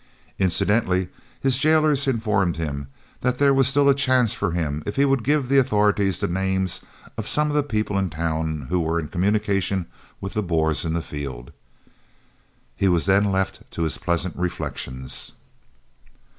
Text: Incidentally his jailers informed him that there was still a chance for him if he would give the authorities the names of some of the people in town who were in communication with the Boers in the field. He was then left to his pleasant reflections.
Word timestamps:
Incidentally 0.39 1.09
his 1.41 1.59
jailers 1.59 2.07
informed 2.07 2.57
him 2.57 2.87
that 3.19 3.37
there 3.37 3.53
was 3.53 3.67
still 3.67 3.87
a 3.87 3.93
chance 3.93 4.33
for 4.33 4.49
him 4.49 4.81
if 4.83 4.95
he 4.95 5.05
would 5.05 5.23
give 5.23 5.47
the 5.47 5.59
authorities 5.59 6.19
the 6.19 6.27
names 6.27 6.81
of 7.19 7.27
some 7.27 7.49
of 7.49 7.53
the 7.53 7.61
people 7.61 7.99
in 7.99 8.09
town 8.09 8.65
who 8.71 8.79
were 8.79 8.99
in 8.99 9.07
communication 9.07 9.85
with 10.19 10.33
the 10.33 10.41
Boers 10.41 10.83
in 10.85 10.93
the 10.93 11.03
field. 11.03 11.51
He 12.75 12.87
was 12.87 13.05
then 13.05 13.25
left 13.31 13.61
to 13.73 13.83
his 13.83 13.99
pleasant 13.99 14.35
reflections. 14.35 15.33